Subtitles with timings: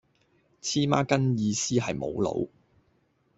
[0.03, 0.03] 黐
[0.87, 2.49] 孖根意思係無腦